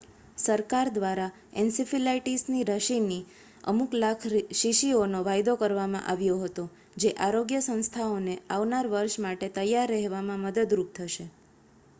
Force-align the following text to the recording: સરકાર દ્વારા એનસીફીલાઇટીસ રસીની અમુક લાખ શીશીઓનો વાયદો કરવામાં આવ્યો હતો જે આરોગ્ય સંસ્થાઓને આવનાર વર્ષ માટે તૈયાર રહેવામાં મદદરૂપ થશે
સરકાર 0.37 0.89
દ્વારા 0.93 1.33
એનસીફીલાઇટીસ 1.55 2.43
રસીની 2.69 3.19
અમુક 3.65 3.91
લાખ 3.95 4.25
શીશીઓનો 4.59 5.21
વાયદો 5.23 5.55
કરવામાં 5.61 6.09
આવ્યો 6.09 6.39
હતો 6.41 6.65
જે 6.97 7.13
આરોગ્ય 7.21 7.61
સંસ્થાઓને 7.63 8.35
આવનાર 8.51 8.85
વર્ષ 8.91 9.21
માટે 9.23 9.53
તૈયાર 9.55 9.95
રહેવામાં 9.95 10.45
મદદરૂપ 10.45 10.93
થશે 10.95 11.25